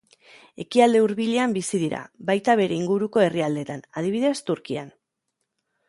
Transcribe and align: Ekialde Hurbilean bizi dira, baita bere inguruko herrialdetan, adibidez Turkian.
Ekialde 0.61 1.01
Hurbilean 1.03 1.53
bizi 1.57 1.81
dira, 1.83 2.01
baita 2.31 2.57
bere 2.63 2.77
inguruko 2.81 3.25
herrialdetan, 3.27 3.87
adibidez 4.03 4.37
Turkian. 4.51 4.95